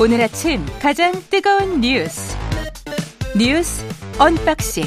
[0.00, 2.36] 오늘 아침 가장 뜨거운 뉴스
[3.36, 3.84] 뉴스
[4.16, 4.84] 언박싱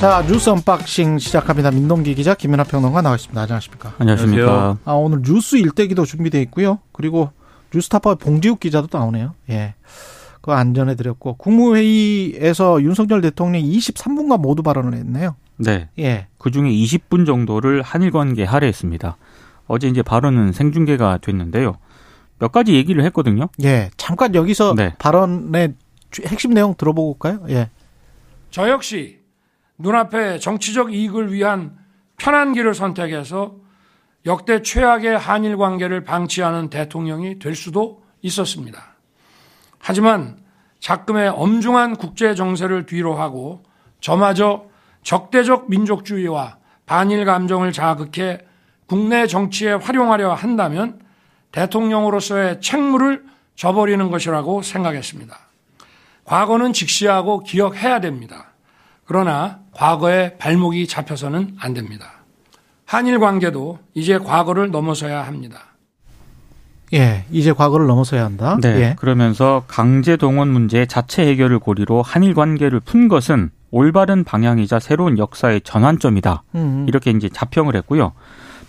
[0.00, 1.70] 자 뉴스 언박싱 시작합니다.
[1.70, 3.40] 민동기 기자 김민하 평론가 나와 있습니다.
[3.40, 3.94] 안녕하십니까?
[3.98, 4.78] 안녕하십니까?
[4.84, 6.80] 아 오늘 뉴스 일대기도 준비되어 있고요.
[6.90, 7.30] 그리고
[7.72, 9.34] 뉴스타파 봉지욱 기자도 나오네요.
[9.50, 9.74] 예.
[10.40, 15.36] 그거 안 전해 드렸고 국무회의에서 윤석열 대통령이 23분간 모두 발언을 했네요.
[15.58, 15.88] 네.
[16.00, 16.26] 예.
[16.38, 19.16] 그 중에 20분 정도를 한일 관계 할애했습니다.
[19.68, 21.76] 어제 이제 발언은 생중계가 됐는데요.
[22.38, 23.48] 몇 가지 얘기를 했거든요.
[23.62, 23.90] 예.
[23.96, 24.94] 잠깐 여기서 네.
[24.98, 25.74] 발언의
[26.10, 27.40] 주- 핵심 내용 들어보고 올까요?
[27.48, 27.70] 예.
[28.50, 29.20] 저 역시
[29.78, 31.76] 눈앞에 정치적 이익을 위한
[32.16, 33.56] 편한 길을 선택해서
[34.24, 38.82] 역대 최악의 한일 관계를 방치하는 대통령이 될 수도 있었습니다.
[39.78, 40.38] 하지만
[40.80, 43.62] 작금의 엄중한 국제 정세를 뒤로하고
[44.00, 44.66] 저마저
[45.02, 48.38] 적대적 민족주의와 반일 감정을 자극해
[48.86, 51.00] 국내 정치에 활용하려 한다면
[51.52, 53.24] 대통령으로서의 책무를
[53.56, 55.38] 저버리는 것이라고 생각했습니다.
[56.24, 58.52] 과거는 직시하고 기억해야 됩니다.
[59.04, 62.12] 그러나 과거에 발목이 잡혀서는 안 됩니다.
[62.84, 65.76] 한일 관계도 이제 과거를 넘어서야 합니다.
[66.94, 67.24] 예.
[67.30, 68.58] 이제 과거를 넘어서야 한다.
[68.60, 68.68] 네.
[68.80, 68.96] 예.
[68.98, 75.62] 그러면서 강제 동원 문제 자체 해결을 고리로 한일 관계를 푼 것은 올바른 방향이자 새로운 역사의
[75.62, 76.44] 전환점이다.
[76.54, 76.86] 음.
[76.88, 78.12] 이렇게 이제 자평을 했고요.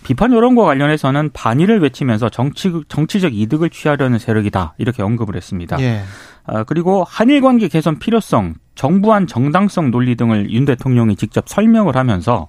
[0.02, 4.74] 비판 여론과 관련해서는 반일을 외치면서 정치 정치적 이득을 취하려는 세력이다.
[4.78, 5.78] 이렇게 언급을 했습니다.
[5.80, 6.02] 예.
[6.44, 12.48] 아, 그리고 한일 관계 개선 필요성, 정부안 정당성 논리 등을 윤 대통령이 직접 설명을 하면서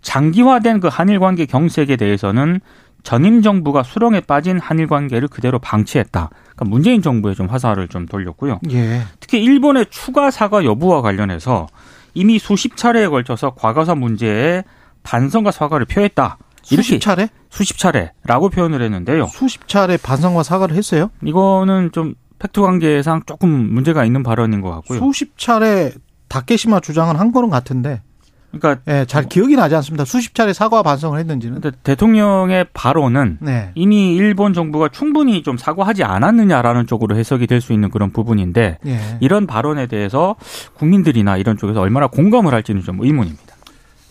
[0.00, 2.60] 장기화된 그 한일 관계 경색에 대해서는
[3.02, 6.30] 전임 정부가 수렁에 빠진 한일 관계를 그대로 방치했다.
[6.30, 8.60] 그러니까 문재인 정부에 좀 화살을 좀 돌렸고요.
[8.70, 9.02] 예.
[9.20, 11.66] 특히 일본의 추가 사과 여부와 관련해서
[12.14, 14.64] 이미 수십 차례에 걸쳐서 과거사 문제에
[15.02, 16.38] 반성과 사과를 표했다.
[16.76, 17.28] 수십 차례?
[17.50, 19.26] 수십 차례라고 표현을 했는데요.
[19.26, 21.10] 수십 차례 반성과 사과를 했어요?
[21.24, 24.98] 이거는 좀 팩트 관계상 조금 문제가 있는 발언인 것 같고요.
[25.00, 25.92] 수십 차례
[26.28, 28.02] 다케시마 주장은 한 거는 같은데,
[28.50, 30.04] 그러니까 예, 잘 기억이 나지 않습니다.
[30.04, 31.60] 수십 차례 사과 반성을 했는지는.
[31.82, 33.72] 대통령의 발언은 네.
[33.74, 38.98] 이미 일본 정부가 충분히 좀 사과하지 않았느냐라는 쪽으로 해석이 될 수 있는 그런 부분인데 예.
[39.20, 40.36] 이런 발언에 대해서
[40.74, 43.56] 국민들이나 이런 쪽에서 얼마나 공감을 할지는 좀 의문입니다.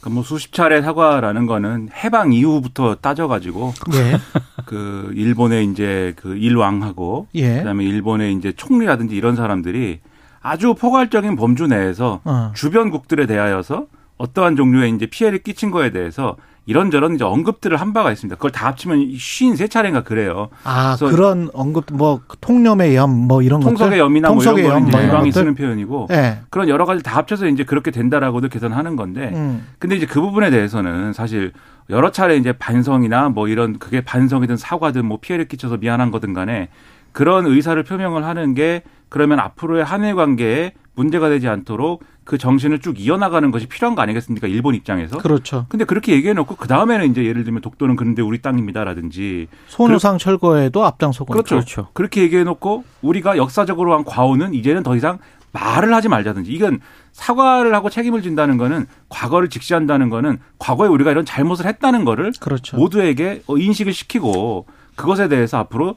[0.07, 4.19] 그러니까 뭐 수십 차례 사과라는 거는 해방 이후부터 따져가지고 예.
[4.65, 7.57] 그 일본의 이제 그 일왕하고 예.
[7.57, 9.99] 그다음에 일본의 이제 총리라든지 이런 사람들이
[10.41, 12.51] 아주 포괄적인 범주 내에서 어.
[12.55, 13.87] 주변국들에 대하여서
[14.17, 18.35] 어떠한 종류의 이제 피해를 끼친 거에 대해서 이런저런 이제 언급들을 한 바가 있습니다.
[18.35, 20.49] 그걸 다 합치면 쉰세 차례인가 그래요.
[20.65, 23.77] 아, 그래서 그런 언급, 뭐, 통념의 염, 뭐, 이런 것들.
[23.77, 25.31] 통속의 염이나 뭐 이런 통속의 염, 이제 뭐 일방이 것들.
[25.31, 26.39] 쓰는 표현이고 예.
[26.49, 29.65] 그런 여러 가지 다 합쳐서 이제 그렇게 된다라고도 계산하는 건데 음.
[29.79, 31.53] 근데 이제 그 부분에 대해서는 사실
[31.89, 36.67] 여러 차례 이제 반성이나 뭐 이런 그게 반성이든 사과든 뭐 피해를 끼쳐서 미안한 거든 간에
[37.13, 42.99] 그런 의사를 표명을 하는 게 그러면 앞으로의 한일 관계에 문제가 되지 않도록 그 정신을 쭉
[42.99, 44.47] 이어나가는 것이 필요한 거 아니겠습니까?
[44.47, 45.17] 일본 입장에서.
[45.17, 45.65] 그렇죠.
[45.69, 50.85] 근데 그렇게 얘기해 놓고 그 다음에는 이제 예를 들면 독도는 그런데 우리 땅입니다라든지 손우상 철거에도
[50.85, 51.31] 앞장서고.
[51.31, 51.55] 그렇죠.
[51.55, 51.87] 그렇죠.
[51.93, 55.19] 그렇게 얘기해 놓고 우리가 역사적으로 한 과오는 이제는 더 이상
[55.53, 56.81] 말을 하지 말자든지 이건
[57.13, 62.75] 사과를 하고 책임을 진다는 거는 과거를 직시한다는 거는 과거에 우리가 이런 잘못을 했다는 거를 그렇죠.
[62.75, 64.65] 모두에게 어, 인식을 시키고
[64.97, 65.95] 그것에 대해서 앞으로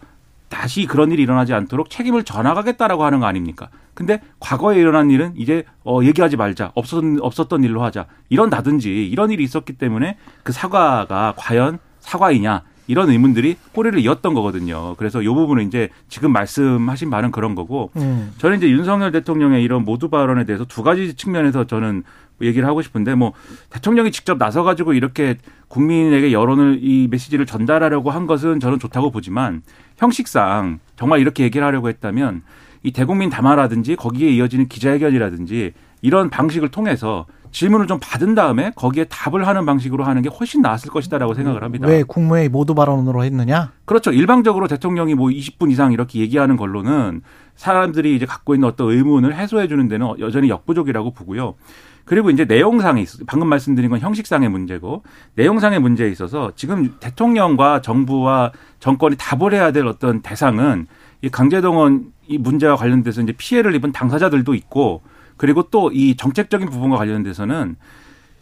[0.48, 3.68] 다시 그런 일이 일어나지 않도록 책임을 전하겠다라고 하는 거 아닙니까?
[3.95, 6.73] 근데 과거에 일어난 일은 이제 어 얘기하지 말자.
[6.75, 8.06] 없었 없었던 일로 하자.
[8.28, 14.97] 이런다든지 이런 일이 있었기 때문에 그 사과가 과연 사과이냐 이런 의문들이 꼬리를 이었던 거거든요.
[14.97, 18.33] 그래서 이 부분은 이제 지금 말씀하신 바는 그런 거고 음.
[18.39, 22.03] 저는 이제 윤석열 대통령의 이런 모두 발언에 대해서 두 가지 측면에서 저는
[22.43, 23.33] 얘기를 하고 싶은데 뭐
[23.71, 25.37] 대통령이 직접 나서 가지고 이렇게
[25.69, 29.62] 국민에게 여론을 이 메시지를 전달하려고 한 것은 저는 좋다고 보지만
[29.97, 32.43] 형식상 정말 이렇게 얘기를 하려고 했다면
[32.82, 39.47] 이 대국민 담화라든지 거기에 이어지는 기자회견이라든지 이런 방식을 통해서 질문을 좀 받은 다음에 거기에 답을
[39.47, 41.88] 하는 방식으로 하는 게 훨씬 나았을 것이다라고 생각을 합니다.
[41.88, 43.72] 왜 국무회의 모두 발언으로 했느냐?
[43.84, 44.12] 그렇죠.
[44.12, 47.22] 일방적으로 대통령이 뭐 20분 이상 이렇게 얘기하는 걸로는
[47.56, 51.54] 사람들이 이제 갖고 있는 어떤 의문을 해소해 주는 데는 여전히 역부족이라고 보고요.
[52.04, 55.03] 그리고 이제 내용상에 있어 방금 말씀드린 건 형식상의 문제고
[55.34, 60.86] 내용상의 문제에 있어서 지금 대통령과 정부와 정권이 답을 해야 될 어떤 대상은
[61.22, 65.03] 이 강제동원 이 문제와 관련돼서 이제 피해를 입은 당사자들도 있고
[65.37, 67.77] 그리고 또 이 정책적인 부분과 관련돼서는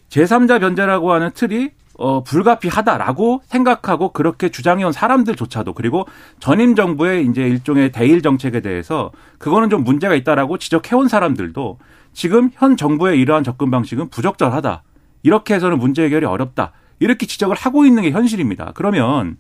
[0.09, 6.07] 제3자 변제라고 하는 틀이 어, 불가피하다라고 생각하고 그렇게 주장해온 사람들조차도 그리고
[6.39, 11.79] 전임 정부의 이제 일종의 대일 정책에 대해서 그거는 좀 문제가 있다라고 지적해온 사람들도
[12.13, 14.83] 지금 현 정부의 이러한 접근 방식은 부적절하다.
[15.25, 16.73] 이렇게 해서는 문제 해결이 어렵다.
[17.01, 18.73] 이렇게 지적을 하고 있는 게 현실입니다.
[18.75, 19.37] 그러면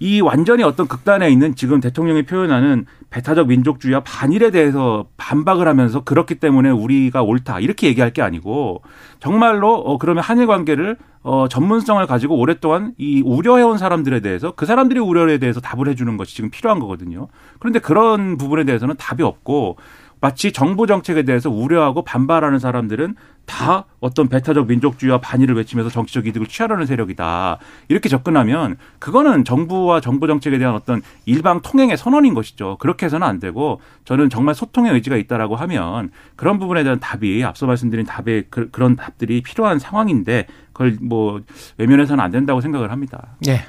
[0.00, 6.36] 이 완전히 어떤 극단에 있는 지금 대통령이 표현하는 배타적 민족주의와 반일에 대해서 반박을 하면서 그렇기
[6.36, 8.82] 때문에 우리가 옳다 이렇게 얘기할 게 아니고
[9.18, 15.00] 정말로 어 그러면 한일 관계를 어 전문성을 가지고 오랫동안 이 우려해온 사람들에 대해서 그 사람들이
[15.00, 17.28] 우려에 대해서 답을 해주는 것이 지금 필요한 거거든요.
[17.58, 19.76] 그런데 그런 부분에 대해서는 답이 없고
[20.20, 23.14] 마치 정부 정책에 대해서 우려하고 반발하는 사람들은
[23.48, 27.58] 다 어떤 배타적 민족주의와 반일을 외치면서 정치적 이득을 취하려는 세력이다.
[27.88, 32.76] 이렇게 접근하면 그거는 정부와 정부 정책에 대한 어떤 일방 통행의 선언인 것이죠.
[32.78, 37.66] 그렇게 해서는 안 되고 저는 정말 소통의 의지가 있다라고 하면 그런 부분에 대한 답이 앞서
[37.66, 41.40] 말씀드린 답에 그, 런 답들이 필요한 상황인데 그걸 뭐
[41.78, 43.36] 외면해서는 안 된다고 생각을 합니다.
[43.40, 43.62] 네.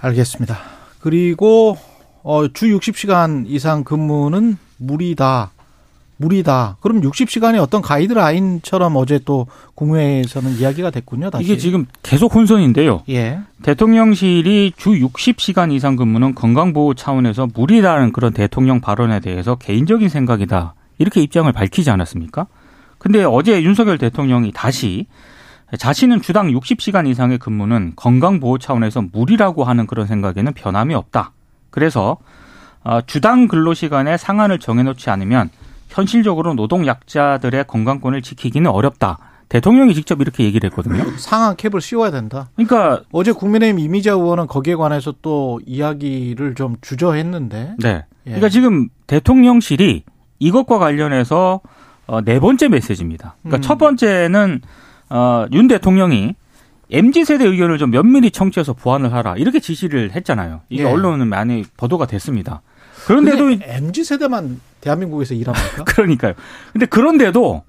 [0.00, 0.58] 알겠습니다.
[1.00, 1.76] 그리고
[2.22, 5.52] 어, 주 60시간 이상 근무는 무리다.
[6.20, 6.76] 무리다.
[6.80, 11.30] 그럼 60시간이 어떤 가이드라인처럼 어제 또 국무회에서는 이야기가 됐군요.
[11.30, 11.44] 다시.
[11.44, 13.04] 이게 지금 계속 혼선인데요.
[13.08, 13.40] 예.
[13.62, 20.74] 대통령실이 주 60시간 이상 근무는 건강보호 차원에서 무리다는 그런 대통령 발언에 대해서 개인적인 생각이다.
[20.98, 22.46] 이렇게 입장을 밝히지 않았습니까?
[22.98, 25.06] 근데 어제 윤석열 대통령이 다시
[25.78, 31.32] 자신은 주당 60시간 이상의 근무는 건강보호 차원에서 무리라고 하는 그런 생각에는 변함이 없다.
[31.70, 32.18] 그래서
[32.82, 35.48] 어, 주당 근로시간의 상한을 정해놓지 않으면
[35.90, 39.18] 현실적으로 노동 약자들의 건강권을 지키기는 어렵다.
[39.48, 41.04] 대통령이 직접 이렇게 얘기를 했거든요.
[41.18, 42.48] 상한 캡을 씌워야 된다.
[42.54, 47.74] 그러니까 어제 국민의힘 이미자 의원은 거기에 관해서 또 이야기를 좀 주저했는데.
[47.78, 48.04] 네.
[48.24, 50.04] 그러니까 지금 대통령실이
[50.38, 51.60] 이것과 관련해서
[52.06, 53.36] 어, 네 번째 메시지입니다.
[53.42, 53.62] 그러니까 음.
[53.62, 54.60] 첫 번째는
[55.10, 56.36] 어, 윤 대통령이
[56.92, 60.60] MZ 세대 의견을 좀 면밀히 청취해서 보완을 하라 이렇게 지시를 했잖아요.
[60.68, 60.86] 이게 예.
[60.86, 62.62] 언론은 많이 보도가 됐습니다.
[63.06, 65.84] 그런데도 MZ 세대만 대한민국에서 일합니까?
[65.84, 66.34] 그러니까요.
[66.72, 67.62] 근데 그런데도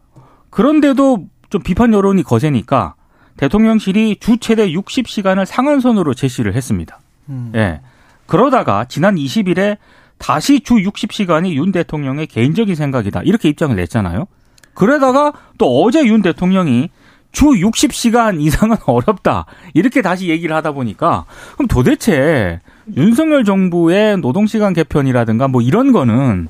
[0.49, 2.95] 그런데도 좀 비판 여론이 거세니까
[3.37, 6.99] 대통령실이 주 최대 60시간을 상한선으로 제시를 했습니다.
[7.29, 7.51] 음.
[7.55, 7.81] 예.
[8.25, 9.77] 그러다가 지난 20일에
[10.17, 13.21] 다시 주 60시간이 윤 대통령의 개인적인 생각이다.
[13.23, 14.27] 이렇게 입장을 냈잖아요.
[14.73, 16.89] 그러다가 또 어제 윤 대통령이
[17.31, 19.45] 주 60시간 이상은 어렵다.
[19.73, 22.61] 이렇게 다시 얘기를 하다 보니까 그럼 도대체
[22.95, 26.49] 윤석열 정부의 노동시간 개편이라든가 뭐 이런 거는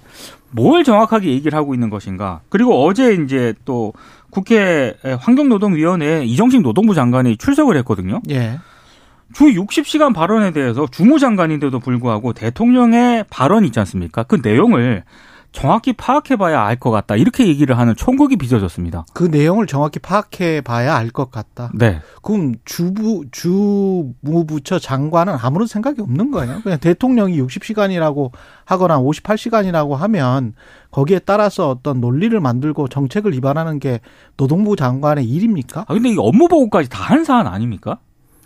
[0.52, 2.42] 뭘 정확하게 얘기를 하고 있는 것인가.
[2.50, 3.94] 그리고 어제 이제 또
[4.30, 8.22] 국회 환경노동위원회에 이정식 노동부 장관이 출석을 했거든요.
[8.30, 8.60] 예.
[9.34, 14.24] 주 60시간 발언에 대해서 주무장관인데도 불구하고 대통령의 발언 있지 않습니까?
[14.24, 15.04] 그 내용을
[15.52, 17.16] 정확히 파악해봐야 알 것 같다.
[17.16, 19.06] 이렇게 얘기를 하는 총국이 빚어졌습니다.
[19.14, 21.70] 그 내용을 정확히 파악해 봐야 알 것 같다.
[21.74, 22.00] 네.
[22.22, 26.62] 그럼 주부 주무부처 장관은 아무런 생각이 없는 거예요.
[26.64, 28.32] 그냥 대통령이 60시간이라고
[28.66, 30.54] 하거나 58시간이라고 하면
[30.92, 34.00] 거기에 따라서 어떤 논리를 만들고 정책을 입안하는 게
[34.38, 35.82] 노동부 장관의 일입니까?
[35.88, 38.00] 아, 근데 이 업무 보고까지 다 한 사안 아닙니까?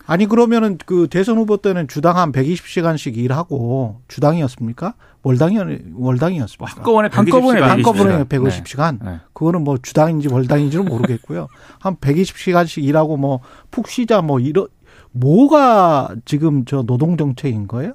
[0.08, 4.94] 아니 그러면은 그 대선 후보 때는 주당 한 120시간씩 일하고 주당이었습니까?
[5.24, 5.58] 월당이
[5.96, 6.76] 월당이었습니까?
[6.78, 7.64] 한꺼번에 한꺼번에 120시간.
[7.68, 8.28] 한꺼번에 120시간.
[8.64, 9.04] 150시간.
[9.04, 9.20] 네.
[9.34, 11.48] 그거는 뭐 주당인지 월당인지는 모르겠고요.
[11.80, 13.40] 한 120시간씩 일하고 뭐
[13.72, 14.68] 푹 쉬자 뭐 이런
[15.12, 17.94] 뭐가 지금 저 노동 정책인 거예요?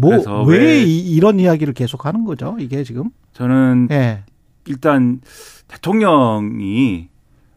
[0.00, 2.56] 그래서 뭐왜 왜- 이런 이야기를 계속 하는 거죠?
[2.58, 3.10] 이게 지금?
[3.34, 4.24] 저는 예.
[4.66, 5.20] 일단
[5.68, 7.08] 대통령이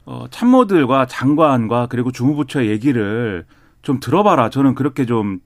[0.05, 3.45] 어, 참모들과 장관과 그리고 주무부처의 얘기를
[3.83, 4.49] 좀 들어봐라.
[4.49, 5.39] 저는 그렇게 좀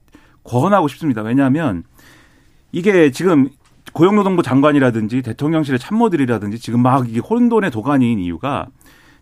[0.44, 1.20] 권하고 싶습니다.
[1.22, 1.84] 왜냐하면
[2.72, 3.50] 이게 지금
[3.92, 8.66] 고용노동부 장관이라든지 대통령실의 참모들이라든지 지금 막 이게 혼돈의 도가니인 이유가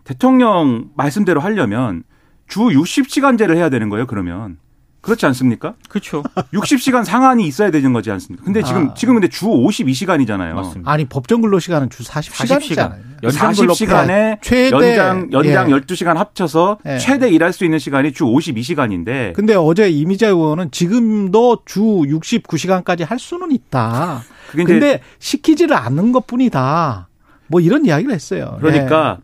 [0.04, 2.04] 대통령 말씀대로 하려면
[2.46, 4.06] 주 60시간제를 해야 되는 거예요.
[4.06, 4.58] 그러면
[5.00, 5.74] 그렇지 않습니까?
[5.88, 6.22] 그렇죠.
[6.52, 8.44] 60시간 상한이 있어야 되는 거지 않습니까?
[8.44, 8.94] 근데 지금 아.
[8.94, 10.54] 지금 근데 주 52시간이잖아요.
[10.54, 10.90] 맞습니다.
[10.90, 12.60] 아니 법정 근로 시간은 주 40시간이잖아요.
[12.60, 13.22] 40시간.
[13.22, 15.74] 연장 근로 40시간에 최대 연장 연장 예.
[15.76, 16.98] 12시간 합쳐서 예.
[16.98, 23.18] 최대 일할 수 있는 시간이 주 52시간인데 근데 어제 이미자 의원은 지금도 주 69시간까지 할
[23.18, 24.22] 수는 있다.
[24.50, 27.08] 그게 근데 시키지를 않는 것 뿐이다.
[27.48, 28.56] 뭐 이런 이야기를 했어요.
[28.60, 29.18] 그러니까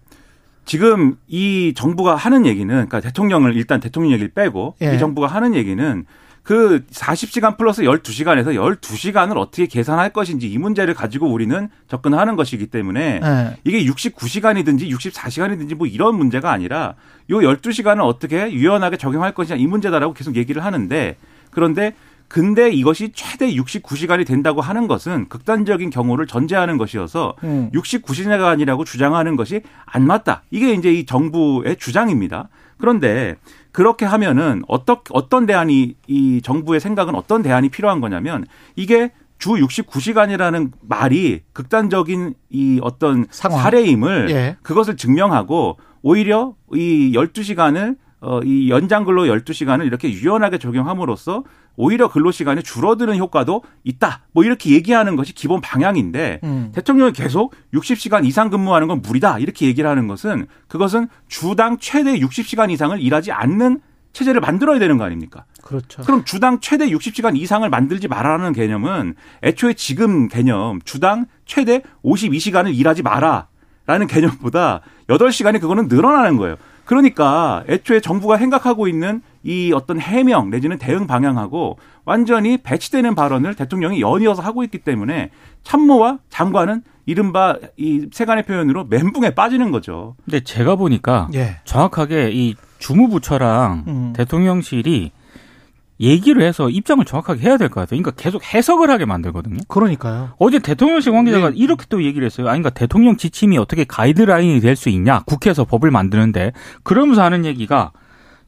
[0.65, 4.95] 지금 이 정부가 하는 얘기는 그러니까 대통령을 일단 대통령 얘기를 빼고 예.
[4.95, 6.05] 이 정부가 하는 얘기는
[6.43, 13.21] 그 40시간 플러스 12시간에서 12시간을 어떻게 계산할 것인지 이 문제를 가지고 우리는 접근하는 것이기 때문에
[13.23, 13.27] 예.
[13.27, 13.57] 예.
[13.65, 16.95] 이게 69시간이든지 64시간이든지 뭐 이런 문제가 아니라
[17.31, 21.17] 요 12시간을 어떻게 유연하게 적용할 것이냐 이 문제다라고 계속 얘기를 하는데
[21.51, 21.95] 그런데
[22.33, 27.71] 근데 이것이 최대 69시간이 된다고 하는 것은 극단적인 경우를 전제하는 것이어서 음.
[27.75, 30.43] 69시간이라고 주장하는 것이 안 맞다.
[30.51, 32.49] 이게 이제 이 정부의 주장입니다.
[32.79, 33.37] 그런데
[33.71, 38.47] 그렇게 하면은 어떤 어떤 대안이 이 정부의 생각은 어떤 대안이 필요한 거냐면
[38.77, 43.61] 이게 주 69시간이라는 말이 극단적인 이 어떤 상황.
[43.61, 44.57] 사례임을 예.
[44.63, 51.43] 그것을 증명하고 오히려 이 12시간을 어, 이 연장 근로 12시간을 이렇게 유연하게 적용함으로써
[51.75, 54.21] 오히려 근로 시간이 줄어드는 효과도 있다.
[54.31, 56.71] 뭐 이렇게 얘기하는 것이 기본 방향인데 음.
[56.73, 59.41] 대통령이 계속 60시간 이상 근무하는 건 무리다.
[59.41, 63.81] 이렇게 얘기를 하는 것은 그것은 주당 최대 60시간 이상을 일하지 않는
[64.13, 65.45] 체제를 만들어야 되는 거 아닙니까?
[65.63, 66.03] 그렇죠.
[66.03, 73.03] 그럼 주당 최대 60시간 이상을 만들지 말라는 개념은 애초에 지금 개념 주당 최대 52시간을 일하지
[73.03, 73.49] 마라.
[73.85, 76.57] 라는 개념보다 8시간이 그거는 늘어나는 거예요.
[76.85, 84.01] 그러니까 애초에 정부가 생각하고 있는 이 어떤 해명 내지는 대응 방향하고 완전히 배치되는 발언을 대통령이
[84.01, 85.31] 연이어서 하고 있기 때문에
[85.63, 90.15] 참모와 장관은 이른바 이 세간의 표현으로 멘붕에 빠지는 거죠.
[90.25, 91.57] 근데 제가 보니까 예.
[91.65, 94.13] 정확하게 이 주무부처랑 음.
[94.15, 95.11] 대통령실이
[96.03, 98.01] 얘기를 해서 입장을 정확하게 해야 될 것 같아요.
[98.03, 99.59] 그러니까 계속 해석을 하게 만들거든요.
[99.69, 100.33] 그러니까요.
[100.39, 101.57] 어제 대통령실 관계자가 네.
[101.57, 102.49] 이렇게 또 얘기를 했어요.
[102.49, 105.21] 아니, 그러니까 대통령 지침이 어떻게 가이드라인이 될 수 있냐.
[105.27, 106.53] 국회에서 법을 만드는데.
[106.83, 107.93] 그러면서 하는 얘기가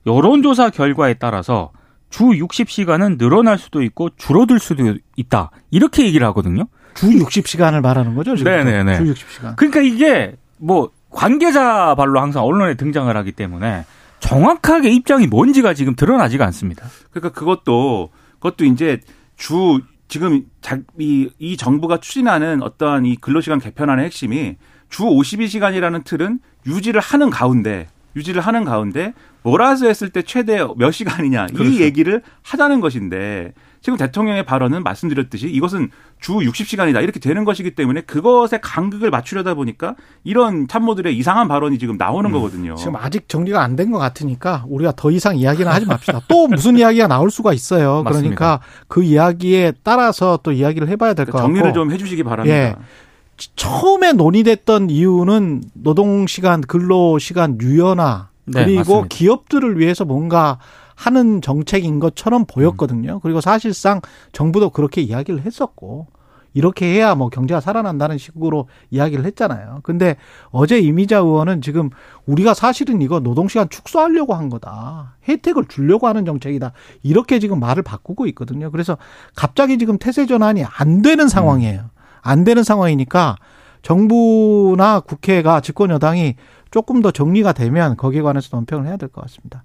[0.07, 1.71] 여론조사 결과에 따라서
[2.11, 5.51] 주 60시간은 늘어날 수도 있고 줄어들 수도 있다.
[5.71, 6.67] 이렇게 얘기를 하거든요.
[6.95, 8.53] 주 60시간을 말하는 거죠, 지금?
[8.53, 8.97] 네네네.
[8.99, 9.57] 주 60시간.
[9.57, 13.85] 그러니까 이게 뭐 관계자 발로 항상 언론에 등장을 하기 때문에
[14.25, 16.87] 정확하게 입장이 뭔지가 지금 드러나지가 않습니다.
[17.11, 19.01] 그러니까 그것도 그것도 이제
[19.37, 20.47] 주 지금
[20.99, 24.57] 이, 이 정부가 추진하는 어떠한 이 근로시간 개편안의 핵심이
[24.89, 29.13] 주 52시간이라는 틀은 유지를 하는 가운데 유지를 하는 가운데
[29.43, 31.65] 몰아서 했을 때 최대 몇 시간이냐 그렇죠.
[31.65, 33.53] 이 얘기를 하자는 것인데
[33.85, 39.95] 지금 대통령의 발언은 말씀드렸듯이 이것은 주 60시간이다 이렇게 되는 것이기 때문에 그것에 간극을 맞추려다 보니까
[40.25, 42.33] 이런 참모들의 이상한 발언이 지금 나오는 음.
[42.33, 42.77] 거거든요.
[42.77, 46.23] 지금 아직 정리가 안 된 것 같으니까 우리가 더 이상 이야기는 하지 맙시다.
[46.29, 48.03] 또 무슨 이야기가 나올 수가 있어요.
[48.07, 52.57] 그러니까 그 이야기에 따라서 또 이야기를 해봐야 될것 그러니까 같고 정리를 좀 해주시기 바랍니다.
[52.57, 52.75] 예.
[53.57, 60.59] 처음에 논의됐던 이유는 노동 시간, 근로 시간 유연화 네, 그리고 네, 기업들을 위해서 뭔가
[60.95, 63.21] 하는 정책인 것처럼 보였거든요.
[63.21, 64.01] 그리고 사실상
[64.33, 66.07] 정부도 그렇게 이야기를 했었고
[66.55, 69.81] 이렇게 해야 뭐 경제가 살아난다는 식으로 이야기를 했잖아요.
[69.83, 70.17] 근데
[70.51, 71.91] 어제 이미자 의원은 지금
[72.27, 75.17] 우리가 사실은 이거 노동시간 축소하려고 한 거다.
[75.29, 76.73] 혜택을 주려고 하는 정책이다.
[77.03, 78.71] 이렇게 지금 말을 바꾸고 있거든요.
[78.71, 78.97] 그래서
[79.35, 81.91] 갑자기 지금 태세 전환이 안 되는 상황이에요.
[82.23, 83.37] 안 되는 상황이니까
[83.83, 86.37] 정부나 국회가 집권 여당이
[86.75, 89.63] 조금 더 정리가 되면 거기에 관해서 논평을 해야 될 것 같습니다.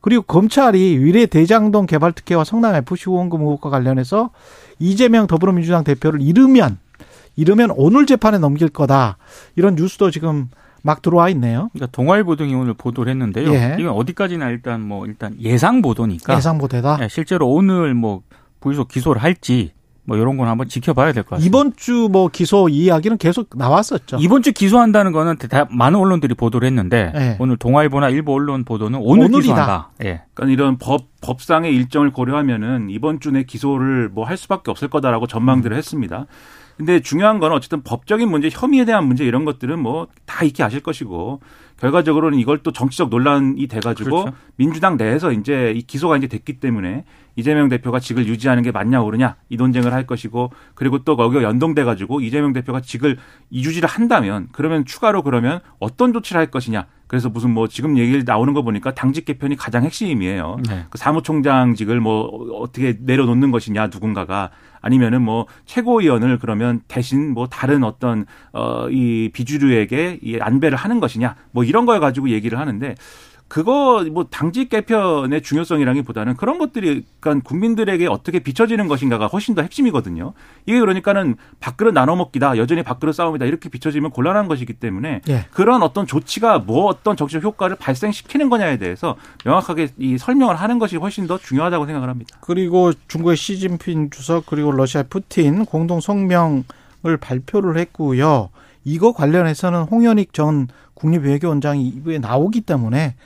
[0.00, 4.30] 그리고 검찰이 위례 대장동 개발 특혜와 성남 FC 후원금 의혹과 관련해서
[4.78, 6.78] 이재명 더불어민주당 대표를 잃으면
[7.36, 9.18] 잃으면 오늘 재판에 넘길 거다.
[9.54, 10.48] 이런 뉴스도 지금
[10.80, 11.68] 막 들어와 있네요.
[11.74, 13.52] 그러니까 동아일보 등이 오늘 보도를 했는데요.
[13.52, 13.76] 예.
[13.78, 16.96] 이건 어디까지나 일단 뭐 일단 예상 보도니까 예상 보도다.
[17.02, 18.22] 예, 실제로 오늘 뭐
[18.60, 19.72] 불소 기소를 할지
[20.06, 21.46] 뭐 이런 건 한번 지켜봐야 될 것 같습니다.
[21.46, 24.18] 이번 주 뭐 기소 이야기는 계속 나왔었죠.
[24.20, 27.36] 이번 주 기소한다는 거는 다 많은 언론들이 보도를 했는데 네.
[27.40, 29.40] 오늘 동아일보나 일부 언론 보도는 오늘 오늘이다.
[29.40, 29.90] 기소한다.
[30.04, 30.22] 예.
[30.34, 35.26] 그러니까 이런 법 법상의 일정을 고려하면은 이번 주 내 기소를 뭐 할 수밖에 없을 거다라고
[35.26, 35.78] 전망들을 음.
[35.78, 36.26] 했습니다.
[36.76, 40.80] 근데 중요한 건 어쨌든 법적인 문제, 혐의에 대한 문제 이런 것들은 뭐 다 익히 아실
[40.80, 41.40] 것이고
[41.78, 44.36] 결과적으로는 이걸 또 정치적 논란이 돼가지고 그렇죠.
[44.56, 47.04] 민주당 내에서 이제 이 기소가 이제 됐기 때문에
[47.36, 51.84] 이재명 대표가 직을 유지하는 게 맞냐 옳으냐 이 논쟁을 할 것이고 그리고 또 거기가 연동돼
[51.84, 53.18] 가지고 이재명 대표가 직을
[53.52, 58.52] 유지를 한다면 그러면 추가로 그러면 어떤 조치를 할 것이냐 그래서 무슨 뭐 지금 얘기 나오는
[58.52, 60.58] 거 보니까 당직 개편이 가장 핵심이에요.
[60.68, 60.86] 네.
[60.90, 62.24] 그 사무총장직을 뭐
[62.60, 70.38] 어떻게 내려놓는 것이냐 누군가가 아니면은 뭐 최고위원을 그러면 대신 뭐 다른 어떤 어이 비주류에게 이
[70.40, 72.94] 안배를 하는 것이냐 뭐 이런 걸 가지고 얘기를 하는데
[73.48, 80.32] 그거 뭐 당직 개편의 중요성이라기보다는 그런 것들이 그러니까 국민들에게 어떻게 비춰지는 것인가가 훨씬 더 핵심이거든요.
[80.66, 85.46] 이게 그러니까는 밥그릇 나눠 먹기다, 여전히 밥그릇 싸움이다 이렇게 비춰지면 곤란한 것이기 때문에 예.
[85.52, 90.96] 그런 어떤 조치가 뭐 어떤 정치적 효과를 발생시키는 거냐에 대해서 명확하게 이 설명을 하는 것이
[90.96, 92.36] 훨씬 더 중요하다고 생각을 합니다.
[92.40, 98.50] 그리고 중국의 시진핑 주석 그리고 러시아 푸틴 공동 성명을 발표를 했고요.
[98.86, 103.16] 이거 관련해서는 홍현익 전 국립외교원장이 이부에 나오기 때문에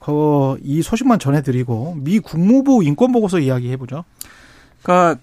[0.00, 4.04] 그 이 소식만 전해드리고 미 국무부 인권보고서 이야기 해보죠.
[4.82, 5.20] 그러니까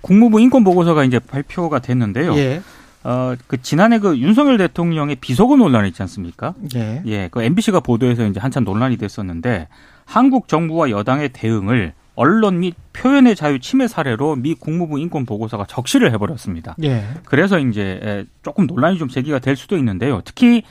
[0.00, 2.34] 국무부 인권보고서가 이제 발표가 됐는데요.
[2.36, 2.62] 예.
[3.04, 6.54] 어, 그 지난해 그 윤석열 대통령의 비속어 논란 있지 않습니까?
[6.74, 7.02] 예.
[7.06, 7.28] 예.
[7.30, 9.68] 그 MBC가 보도해서 이제 한참 논란이 됐었는데
[10.04, 16.12] 한국 정부와 여당의 대응을 언론 및 표현의 자유 침해 사례로 미 국무부 인권 보고서가 적시를
[16.12, 16.74] 해버렸습니다.
[16.82, 17.04] 예.
[17.24, 20.22] 그래서 이제 조금 논란이 좀 제기가 될 수도 있는데요.
[20.24, 20.62] 특히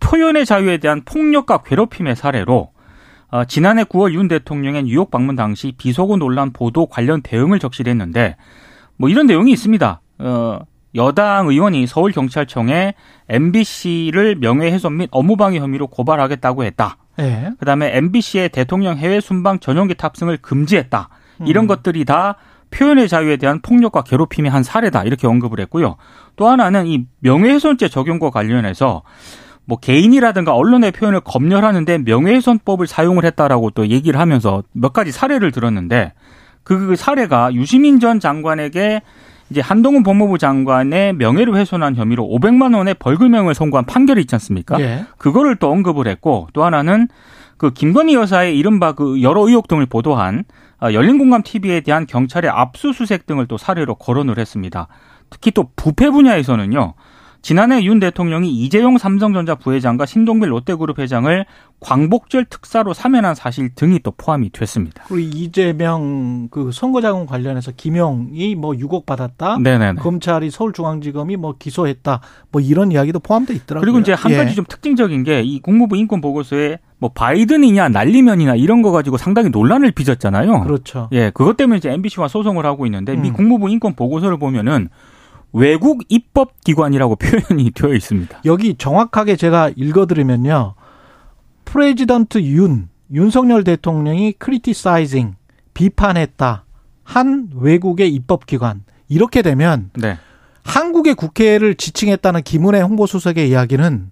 [0.00, 2.70] 표현의 자유에 대한 폭력과 괴롭힘의 사례로
[3.30, 8.36] 어, 지난해 9월 윤 대통령의 뉴욕 방문 당시 비속어 논란 보도 관련 대응을 적시를 했는데
[8.96, 10.00] 뭐 이런 내용이 있습니다.
[10.20, 10.58] 어,
[10.94, 12.94] 여당 의원이 서울 경찰청에
[13.28, 16.96] MBC를 명예훼손 및 업무방해 혐의로 고발하겠다고 했다.
[17.20, 17.50] 예.
[17.58, 21.08] 그다음에 MBC의 대통령 해외 순방 전용기 탑승을 금지했다.
[21.46, 21.66] 이런 음.
[21.68, 22.36] 것들이 다
[22.70, 25.04] 표현의 자유에 대한 폭력과 괴롭힘의 한 사례다.
[25.04, 25.96] 이렇게 언급을 했고요.
[26.36, 29.02] 또 하나는 이 명예훼손죄 적용과 관련해서
[29.64, 36.14] 뭐 개인이라든가 언론의 표현을 검열하는데 명예훼손법을 사용을 했다라고 또 얘기를 하면서 몇 가지 사례를 들었는데
[36.62, 39.02] 그 사례가 유시민 전 장관에게
[39.50, 44.80] 이제 한동훈 법무부 장관의 명예를 훼손한 혐의로 500만 원의 벌금형을 선고한 판결이 있지 않습니까?
[44.80, 45.06] 예.
[45.16, 47.08] 그거를 또 언급을 했고 또 하나는
[47.56, 50.44] 그 김건희 여사의 이른바 그 여러 의혹 등을 보도한
[50.78, 54.86] 아, 열린공감 TV에 대한 경찰의 압수수색 등을 또 사례로 거론을 했습니다.
[55.30, 56.94] 특히 또 부패 분야에서는요.
[57.42, 61.46] 지난해 윤 대통령이 이재용 삼성전자 부회장과 신동빈 롯데그룹 회장을
[61.80, 65.04] 광복절 특사로 사면한 사실 등이 또 포함이 됐습니다.
[65.06, 69.58] 그리고 이재명 그 선거자금 관련해서 김용이 뭐 6억 받았다.
[69.58, 70.00] 네네네.
[70.00, 72.20] 검찰이 서울중앙지검이 뭐 기소했다.
[72.50, 73.80] 뭐 이런 이야기도 포함돼 있더라고요.
[73.80, 74.36] 그리고 이제 한 예.
[74.36, 79.50] 가지 좀 특징적인 게 이 국무부 인권 보고서에 뭐 바이든이냐 날리면이나 이런 거 가지고 상당히
[79.50, 80.62] 논란을 빚었잖아요.
[80.64, 81.08] 그렇죠.
[81.12, 83.34] 예, 그것 때문에 이제 MBC와 소송을 하고 있는데 미 음.
[83.34, 84.88] 국무부 인권 보고서를 보면은
[85.52, 88.40] 외국 입법 기관이라고 표현이 되어 있습니다.
[88.44, 90.74] 여기 정확하게 제가 읽어 드리면요.
[91.64, 95.34] President 윤, 윤석열 대통령이 criticizing,
[95.74, 96.64] 비판했다.
[97.04, 98.82] 한 외국의 입법 기관.
[99.08, 100.18] 이렇게 되면 네.
[100.64, 104.10] 한국의 국회를 지칭했다는 김은혜 홍보수석의 이야기는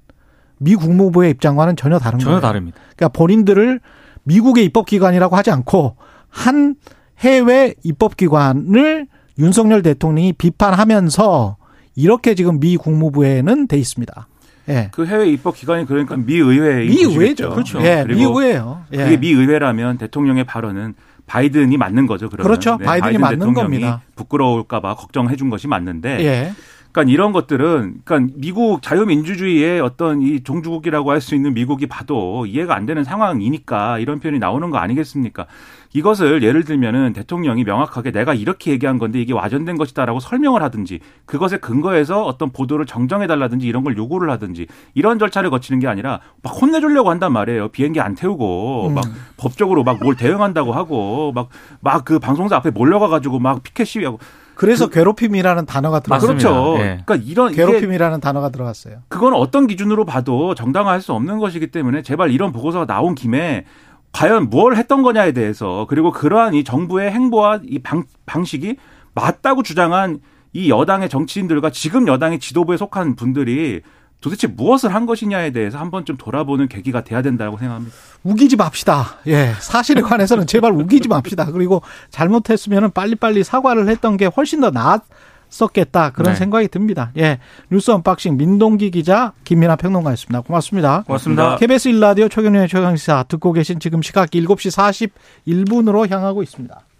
[0.58, 2.40] 미 국무부의 입장과는 전혀 다른 전혀 거예요.
[2.40, 2.78] 다릅니다.
[2.96, 3.80] 그러니까 본인들을
[4.22, 5.96] 미국의 입법기관이라고 하지 않고
[6.28, 6.76] 한
[7.20, 9.06] 해외 입법기관을
[9.38, 11.56] 윤석열 대통령이 비판하면서
[11.96, 14.28] 이렇게 지금 미 국무부에는 돼 있습니다.
[14.68, 14.88] 예.
[14.92, 17.02] 그 해외 입법 기관이 그러니까 미 의회인 미.
[17.02, 17.50] 의회죠.
[17.50, 17.80] 그렇죠.
[17.82, 18.84] 예, 미 의회예요.
[18.92, 18.96] 예.
[18.96, 20.94] 그게 미 의회라면 대통령의 발언은
[21.26, 22.28] 바이든이 맞는 거죠.
[22.28, 22.46] 그러면.
[22.46, 22.78] 그렇죠.
[22.78, 24.02] 바이든이 맞는 대통령이 겁니다.
[24.16, 26.24] 부끄러울까봐 걱정해 준 것이 맞는데.
[26.24, 26.52] 예.
[26.96, 32.74] 그러니까 이런 것들은 그러니까 미국 자유민주주의의 어떤 이 종주국이라고 할 수 있는 미국이 봐도 이해가
[32.76, 35.46] 안 되는 상황이니까 이런 표현이 나오는 거 아니겠습니까?
[35.92, 41.56] 이것을 예를 들면은 대통령이 명확하게 내가 이렇게 얘기한 건데 이게 와전된 것이다라고 설명을 하든지 그것에
[41.58, 46.50] 근거해서 어떤 보도를 정정해 달라든지 이런 걸 요구를 하든지 이런 절차를 거치는 게 아니라 막
[46.50, 47.68] 혼내주려고 한단 말이에요.
[47.68, 48.94] 비행기 안 태우고 음.
[48.94, 49.04] 막
[49.36, 51.48] 법적으로 막 뭘 대응한다고 하고 막
[51.80, 54.18] 막 그 방송사 앞에 몰려가 가지고 막 피켓 시위하고
[54.56, 56.28] 그래서 괴롭힘이라는 단어가 들어갔어요.
[56.28, 56.76] 그렇죠.
[56.78, 57.02] 예.
[57.04, 59.02] 그러니까 이런 괴롭힘이라는 단어가 들어갔어요.
[59.08, 63.66] 그건 어떤 기준으로 봐도 정당화할 수 없는 것이기 때문에 제발 이런 보고서가 나온 김에
[64.12, 68.76] 과연 뭘 했던 거냐에 대해서 그리고 그러한 이 정부의 행보와 이 방, 방식이
[69.14, 70.20] 맞다고 주장한
[70.54, 73.82] 이 여당의 정치인들과 지금 여당의 지도부에 속한 분들이
[74.20, 77.94] 도대체 무엇을 한 것이냐에 대해서 한번 좀 돌아보는 계기가 돼야 된다고 생각합니다.
[78.22, 79.18] 우기지 맙시다.
[79.26, 79.52] 예.
[79.60, 81.46] 사실에 관해서는 제발 우기지 맙시다.
[81.52, 86.10] 그리고 잘못했으면 빨리빨리 사과를 했던 게 훨씬 더 나았었겠다.
[86.10, 86.38] 그런 네.
[86.38, 87.12] 생각이 듭니다.
[87.18, 87.38] 예.
[87.70, 90.40] 뉴스 언박싱 민동기 기자 김민하 평론가였습니다.
[90.40, 91.04] 고맙습니다.
[91.06, 91.56] 고맙습니다.
[91.56, 95.06] KBS 1라디오 최경영의 최강시사 듣고 계신 지금 시각 7시
[95.46, 96.86] 41분으로 향하고 있습니다.